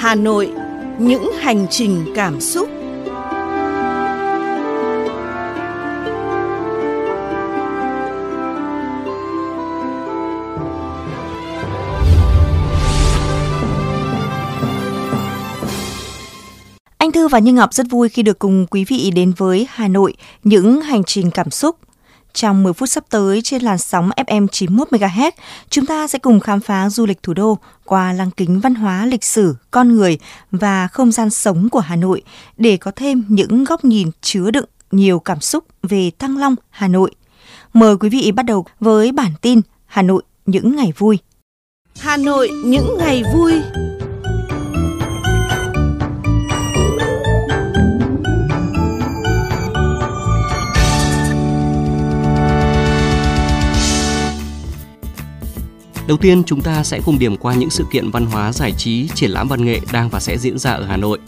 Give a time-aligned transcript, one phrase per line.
[0.00, 0.52] Hà Nội,
[0.98, 2.68] những hành trình cảm xúc.
[16.98, 19.88] Anh Thư và Như Ngọc rất vui khi được cùng quý vị đến với Hà
[19.88, 20.14] Nội,
[20.44, 21.76] những hành trình cảm xúc.
[22.34, 25.30] Trong 10 phút sắp tới trên làn sóng FM 91 MHz,
[25.70, 29.06] chúng ta sẽ cùng khám phá du lịch thủ đô qua lăng kính văn hóa,
[29.06, 30.18] lịch sử, con người
[30.50, 32.22] và không gian sống của Hà Nội
[32.56, 36.88] để có thêm những góc nhìn chứa đựng nhiều cảm xúc về Thăng Long, Hà
[36.88, 37.10] Nội.
[37.72, 41.18] Mời quý vị bắt đầu với bản tin Hà Nội những ngày vui.
[42.00, 43.52] Hà Nội những ngày vui.
[56.10, 59.08] Đầu tiên, chúng ta sẽ cùng điểm qua những sự kiện văn hóa giải trí,
[59.14, 61.18] triển lãm văn nghệ đang và sẽ diễn ra ở Hà Nội.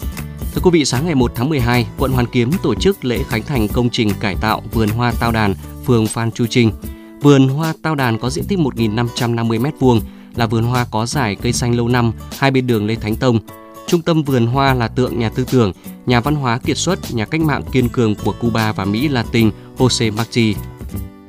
[0.55, 3.42] Thưa quý vị, sáng ngày 1 tháng 12, quận Hoàn Kiếm tổ chức lễ khánh
[3.42, 6.72] thành công trình cải tạo vườn hoa Tao Đàn, phường Phan Chu Trinh.
[7.20, 10.00] Vườn hoa Tao Đàn có diện tích 1.550 m2,
[10.34, 13.39] là vườn hoa có giải cây xanh lâu năm hai bên đường Lê Thánh Tông.
[13.86, 15.72] Trung tâm vườn hoa là tượng nhà tư tưởng,
[16.06, 19.50] nhà văn hóa kiệt xuất, nhà cách mạng kiên cường của Cuba và Mỹ Latin
[19.78, 20.55] Jose Marti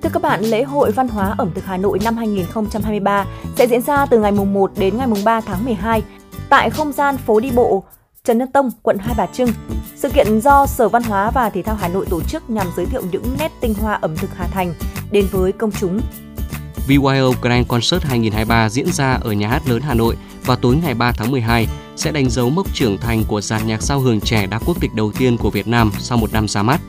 [0.03, 3.81] Thưa các bạn, lễ hội văn hóa ẩm thực Hà Nội năm 2023 sẽ diễn
[3.81, 6.03] ra từ ngày mùng 1 đến ngày mùng 3 tháng 12
[6.49, 7.83] tại không gian phố đi bộ
[8.23, 9.49] Trần Nhân Tông, quận Hai Bà Trưng.
[9.95, 12.85] Sự kiện do Sở Văn hóa và Thể thao Hà Nội tổ chức nhằm giới
[12.85, 14.73] thiệu những nét tinh hoa ẩm thực Hà Thành
[15.11, 15.99] đến với công chúng.
[16.87, 20.93] VYO Grand Concert 2023 diễn ra ở Nhà hát lớn Hà Nội vào tối ngày
[20.93, 24.47] 3 tháng 12 sẽ đánh dấu mốc trưởng thành của dàn nhạc sao hưởng trẻ
[24.47, 26.81] đa quốc tịch đầu tiên của Việt Nam sau một năm ra mắt.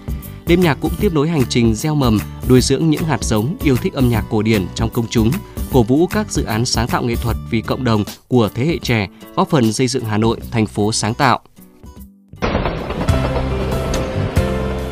[0.47, 3.77] Đêm nhạc cũng tiếp nối hành trình gieo mầm, nuôi dưỡng những hạt giống yêu
[3.77, 5.31] thích âm nhạc cổ điển trong công chúng,
[5.73, 8.79] cổ vũ các dự án sáng tạo nghệ thuật vì cộng đồng của thế hệ
[8.79, 11.41] trẻ, góp phần xây dựng Hà Nội thành phố sáng tạo.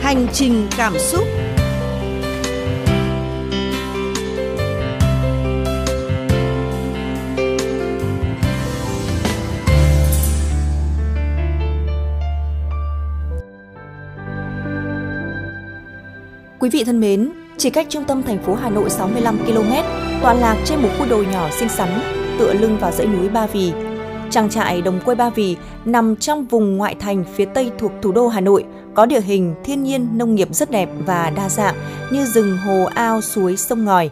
[0.00, 1.24] Hành trình cảm xúc
[16.62, 19.72] Quý vị thân mến, chỉ cách trung tâm thành phố Hà Nội 65 km,
[20.22, 21.88] tọa lạc trên một khu đồi nhỏ xinh xắn,
[22.38, 23.72] tựa lưng vào dãy núi Ba Vì.
[24.30, 28.12] Trang trại Đồng Quê Ba Vì nằm trong vùng ngoại thành phía tây thuộc thủ
[28.12, 28.64] đô Hà Nội,
[28.94, 31.74] có địa hình thiên nhiên nông nghiệp rất đẹp và đa dạng
[32.10, 34.10] như rừng, hồ, ao, suối, sông ngòi,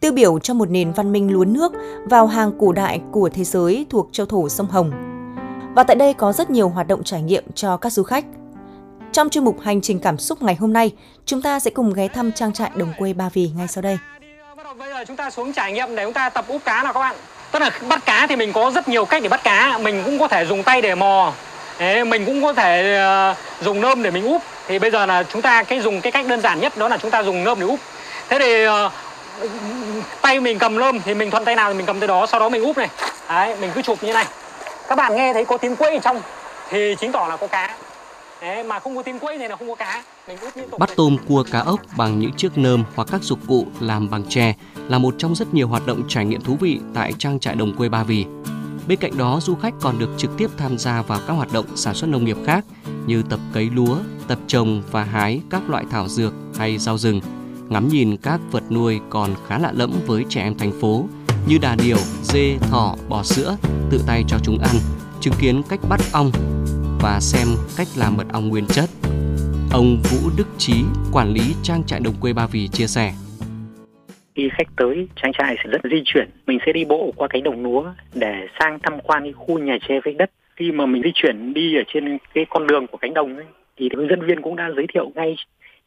[0.00, 1.72] tiêu biểu cho một nền văn minh lúa nước
[2.04, 4.92] vào hàng cổ đại của thế giới thuộc châu thổ sông Hồng.
[5.74, 8.24] Và tại đây có rất nhiều hoạt động trải nghiệm cho các du khách–
[9.12, 10.92] trong chuyên mục Hành trình cảm xúc ngày hôm nay,
[11.26, 13.98] chúng ta sẽ cùng ghé thăm trang trại đồng quê Ba Vì ngay sau đây.
[14.78, 17.00] Bây giờ chúng ta xuống trải nghiệm để chúng ta tập úp cá nào các
[17.00, 17.16] bạn.
[17.52, 19.78] Tức là bắt cá thì mình có rất nhiều cách để bắt cá.
[19.78, 21.32] Mình cũng có thể dùng tay để mò.
[21.78, 23.00] Đấy, mình cũng có thể
[23.30, 24.42] uh, dùng nơm để mình úp.
[24.66, 26.98] Thì bây giờ là chúng ta cái dùng cái cách đơn giản nhất đó là
[26.98, 27.80] chúng ta dùng nơm để úp.
[28.28, 28.92] Thế thì uh,
[30.20, 32.26] tay mình cầm lơm thì mình thuận tay nào thì mình cầm tay đó.
[32.26, 32.88] Sau đó mình úp này.
[33.28, 34.26] Đấy, mình cứ chụp như này.
[34.88, 36.22] Các bạn nghe thấy có tiếng quẫy ở trong
[36.70, 37.74] thì chứng tỏ là có cá.
[38.42, 40.04] Đấy, mà không có tim quẫy này là không có cá.
[40.28, 40.80] Mình úp liên tục.
[40.80, 44.24] Bắt tôm cua cá ốc bằng những chiếc nơm hoặc các dụng cụ làm bằng
[44.28, 44.54] tre
[44.88, 47.76] là một trong rất nhiều hoạt động trải nghiệm thú vị tại trang trại đồng
[47.76, 48.26] quê Ba Vì.
[48.88, 51.66] Bên cạnh đó, du khách còn được trực tiếp tham gia vào các hoạt động
[51.74, 52.64] sản xuất nông nghiệp khác
[53.06, 53.96] như tập cấy lúa,
[54.28, 57.20] tập trồng và hái các loại thảo dược hay rau rừng,
[57.68, 61.04] ngắm nhìn các vật nuôi còn khá lạ lẫm với trẻ em thành phố
[61.46, 63.56] như đà điểu, dê, thỏ, bò sữa,
[63.90, 64.76] tự tay cho chúng ăn,
[65.20, 66.30] chứng kiến cách bắt ong,
[67.02, 68.88] và xem cách làm mật ong nguyên chất.
[69.72, 70.74] Ông Vũ Đức Trí,
[71.12, 73.12] quản lý trang trại đồng quê Ba Vì chia sẻ.
[74.34, 77.42] Khi khách tới trang trại sẽ rất di chuyển, mình sẽ đi bộ qua cánh
[77.42, 77.84] đồng lúa
[78.14, 80.30] để sang tham quan cái khu nhà tre với đất.
[80.56, 83.46] Khi mà mình di chuyển đi ở trên cái con đường của cánh đồng ấy,
[83.76, 85.36] thì hướng dẫn viên cũng đã giới thiệu ngay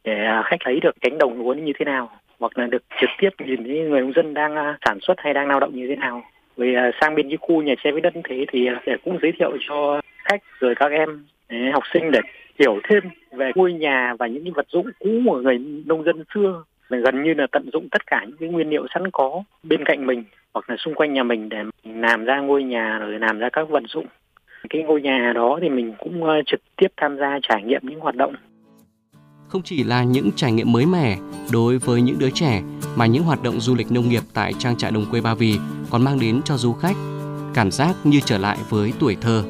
[0.03, 2.09] để à, khách thấy được cánh đồng lúa như thế nào
[2.39, 5.33] hoặc là được trực tiếp nhìn thấy người nông dân đang à, sản xuất hay
[5.33, 6.23] đang lao động như thế nào.
[6.57, 9.31] Vì à, sang bên cái khu nhà tre với đất thế thì để cũng giới
[9.39, 12.19] thiệu cho khách rồi các em ừ, học sinh để
[12.59, 16.63] hiểu thêm về ngôi nhà và những vật dụng cũ của người nông dân xưa
[16.89, 20.05] gần như là tận dụng tất cả những cái nguyên liệu sẵn có bên cạnh
[20.05, 20.23] mình
[20.53, 23.49] hoặc là xung quanh nhà mình để mình làm ra ngôi nhà rồi làm ra
[23.53, 24.05] các vật dụng.
[24.69, 27.99] Cái ngôi nhà đó thì mình cũng ờ, trực tiếp tham gia trải nghiệm những
[27.99, 28.35] hoạt động.
[29.47, 31.17] Không chỉ là những trải nghiệm mới mẻ
[31.53, 32.61] đối với những đứa trẻ,
[32.97, 35.57] mà những hoạt động du lịch nông nghiệp tại trang trại đồng quê Ba Vì
[35.91, 36.95] còn mang đến cho du khách
[37.53, 39.43] cảm giác như trở lại với tuổi thơ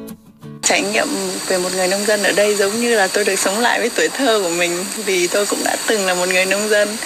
[0.64, 1.08] trải nghiệm
[1.48, 3.90] về một người nông dân ở đây giống như là tôi được sống lại với
[3.90, 6.96] tuổi thơ của mình vì tôi cũng đã từng là một người nông dân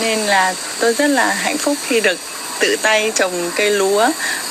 [0.00, 2.18] nên là tôi rất là hạnh phúc khi được
[2.60, 4.08] tự tay trồng cây lúa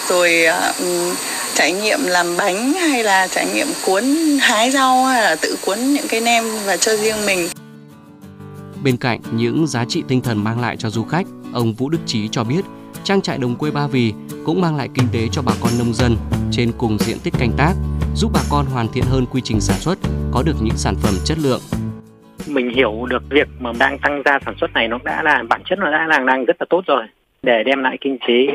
[0.10, 1.18] rồi uh,
[1.54, 4.04] trải nghiệm làm bánh hay là trải nghiệm cuốn
[4.42, 7.48] hái rau hay là tự cuốn những cái nem và cho riêng mình.
[8.84, 12.00] Bên cạnh những giá trị tinh thần mang lại cho du khách, ông Vũ Đức
[12.06, 12.62] Trí cho biết
[13.04, 14.14] trang trại đồng quê Ba Vì
[14.46, 16.18] cũng mang lại kinh tế cho bà con nông dân
[16.52, 17.74] trên cùng diện tích canh tác,
[18.16, 19.98] giúp bà con hoàn thiện hơn quy trình sản xuất,
[20.32, 21.62] có được những sản phẩm chất lượng.
[22.48, 25.62] Mình hiểu được việc mà đang tăng gia sản xuất này nó đã là bản
[25.66, 27.04] chất nó đã là đang rất là tốt rồi
[27.42, 28.48] để đem lại kinh tế.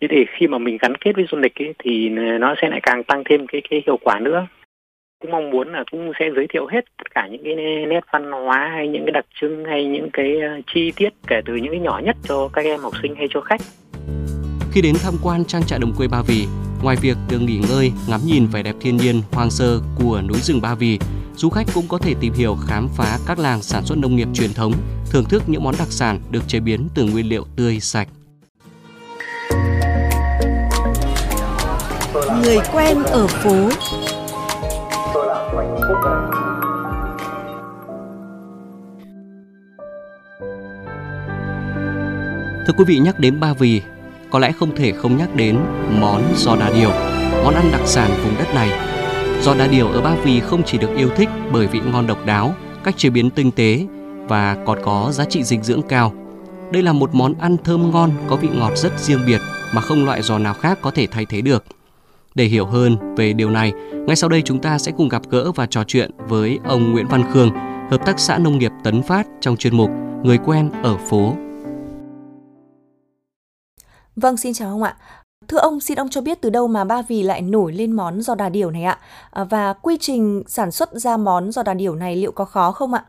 [0.00, 2.80] Thế thì khi mà mình gắn kết với du lịch ấy, thì nó sẽ lại
[2.82, 4.46] càng tăng thêm cái cái hiệu quả nữa
[5.20, 7.54] cũng mong muốn là cũng sẽ giới thiệu hết tất cả những cái
[7.86, 11.40] nét văn hóa hay những cái đặc trưng hay những cái ờ, chi tiết kể
[11.44, 13.60] từ những cái nhỏ nhất cho các em học sinh hay cho khách.
[14.72, 16.46] Khi đến tham quan trang trại đồng quê Ba Vì,
[16.82, 20.38] ngoài việc được nghỉ ngơi, ngắm nhìn vẻ đẹp thiên nhiên hoang sơ của núi
[20.40, 20.98] rừng Ba Vì,
[21.36, 24.28] du khách cũng có thể tìm hiểu khám phá các làng sản xuất nông nghiệp
[24.34, 24.72] truyền thống,
[25.10, 28.08] thưởng thức những món đặc sản được chế biến từ nguyên liệu tươi sạch.
[32.42, 33.68] Người quen ở phố
[42.66, 43.82] Thưa quý vị nhắc đến Ba Vì,
[44.30, 45.58] có lẽ không thể không nhắc đến
[46.00, 46.90] món giò đà điểu,
[47.44, 48.70] món ăn đặc sản vùng đất này.
[49.42, 52.26] Giò đà điểu ở Ba Vì không chỉ được yêu thích bởi vị ngon độc
[52.26, 52.54] đáo,
[52.84, 53.86] cách chế biến tinh tế
[54.28, 56.14] và còn có giá trị dinh dưỡng cao.
[56.72, 59.40] Đây là một món ăn thơm ngon có vị ngọt rất riêng biệt
[59.74, 61.64] mà không loại giò nào khác có thể thay thế được.
[62.34, 63.72] Để hiểu hơn về điều này,
[64.06, 67.08] ngay sau đây chúng ta sẽ cùng gặp gỡ và trò chuyện với ông Nguyễn
[67.08, 67.50] Văn Khương,
[67.90, 69.90] Hợp tác xã Nông nghiệp Tấn Phát trong chuyên mục
[70.22, 71.36] Người quen ở phố
[74.22, 74.96] Vâng, xin chào ông ạ.
[75.48, 78.20] Thưa ông, xin ông cho biết từ đâu mà Ba Vì lại nổi lên món
[78.20, 78.98] giò đà điểu này ạ?
[79.30, 82.72] À, và quy trình sản xuất ra món giò đà điểu này liệu có khó
[82.72, 83.04] không ạ?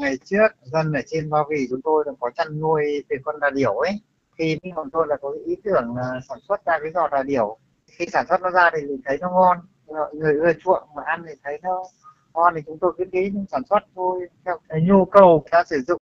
[0.00, 3.50] Ngày trước, dân ở trên Ba Vì chúng tôi có chăn nuôi về con đà
[3.50, 3.92] điểu ấy.
[4.38, 7.58] Thì bọn tôi là có ý tưởng là sản xuất ra cái giò đà điểu.
[7.86, 9.58] Khi sản xuất nó ra thì mình thấy nó ngon,
[10.12, 11.84] người ưa chuộng mà ăn thì thấy nó
[12.34, 15.82] ngon thì chúng tôi cứ nghĩ sản xuất thôi theo cái nhu cầu ta sử
[15.88, 15.98] dụng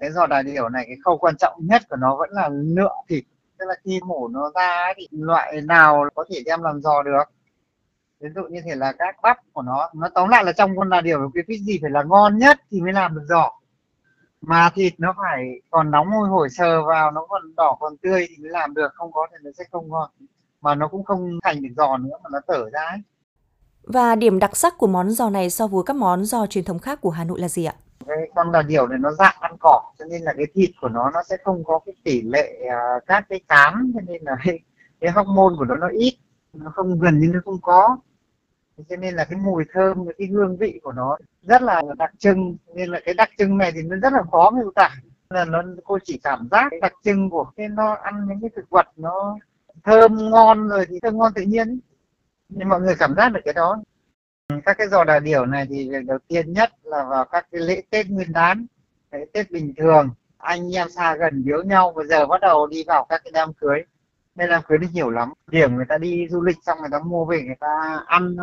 [0.00, 2.94] cái giò đà điểu này cái khâu quan trọng nhất của nó vẫn là lựa
[3.08, 3.24] thịt
[3.58, 7.24] tức là khi mổ nó ra thì loại nào có thể đem làm giò được
[8.20, 10.88] ví dụ như thể là các bắp của nó nó tóm lại là trong con
[10.88, 13.50] là điều cái cái gì phải là ngon nhất thì mới làm được giò
[14.40, 18.26] mà thịt nó phải còn nóng hôi hổi sờ vào, nó còn đỏ còn tươi
[18.28, 20.10] thì mới làm được, không có thì nó sẽ không ngon
[20.60, 22.98] mà nó cũng không thành được giò nữa mà nó tở ra ấy.
[23.82, 26.78] Và điểm đặc sắc của món giò này so với các món giò truyền thống
[26.78, 27.74] khác của Hà Nội là gì ạ?
[28.08, 30.88] Cái con đà điểu này nó dạng ăn cỏ cho nên là cái thịt của
[30.88, 34.22] nó nó sẽ không có cái tỷ lệ à, uh, các cái cám cho nên
[34.22, 34.60] là cái,
[35.00, 36.18] cái hormone của nó nó ít
[36.52, 37.96] nó không gần như nó không có.
[38.88, 42.56] Cho nên là cái mùi thơm cái hương vị của nó rất là đặc trưng
[42.74, 44.90] nên là cái đặc trưng này thì nó rất là khó miêu tả.
[45.30, 48.70] Là nó cô chỉ cảm giác đặc trưng của cái nó ăn những cái thực
[48.70, 49.38] vật nó
[49.84, 51.80] thơm ngon rồi thì thơm ngon tự nhiên.
[52.48, 53.82] Nhưng mọi người cảm giác được cái đó
[54.66, 57.60] các cái giò đà điểu này thì việc đầu tiên nhất là vào các cái
[57.60, 58.66] lễ Tết Nguyên đán,
[59.12, 62.84] lễ Tết bình thường, anh em xa gần biếu nhau và giờ bắt đầu đi
[62.86, 63.82] vào các cái đám cưới.
[64.34, 65.32] Nên đám cưới nó nhiều lắm.
[65.50, 68.36] Điểm người ta đi du lịch xong người ta mua về người ta ăn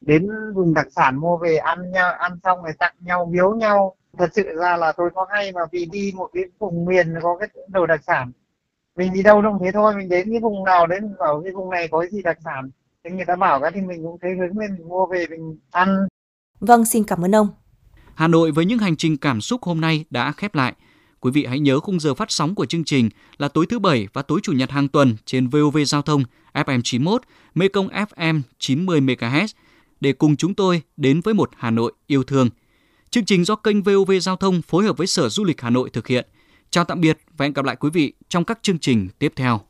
[0.00, 3.94] đến vùng đặc sản mua về ăn nhau ăn xong người tặng nhau biếu nhau
[4.18, 7.36] thật sự ra là tôi có hay mà vì đi một cái vùng miền có
[7.36, 8.32] cái đồ đặc sản
[8.96, 11.70] mình đi đâu đâu thế thôi mình đến cái vùng nào đến ở cái vùng
[11.70, 12.70] này có cái gì đặc sản
[13.04, 15.58] thì người ta bảo cái thì mình cũng thấy hướng lên mình mua về mình
[15.70, 16.06] ăn.
[16.60, 17.48] Vâng, xin cảm ơn ông.
[18.14, 20.74] Hà Nội với những hành trình cảm xúc hôm nay đã khép lại.
[21.20, 24.08] Quý vị hãy nhớ khung giờ phát sóng của chương trình là tối thứ Bảy
[24.12, 27.22] và tối Chủ nhật hàng tuần trên VOV Giao thông FM 91,
[27.54, 29.46] Mekong FM 90 MHz
[30.00, 32.48] để cùng chúng tôi đến với một Hà Nội yêu thương.
[33.10, 35.90] Chương trình do kênh VOV Giao thông phối hợp với Sở Du lịch Hà Nội
[35.90, 36.26] thực hiện.
[36.70, 39.60] Chào tạm biệt và hẹn gặp lại quý vị trong các chương trình tiếp theo.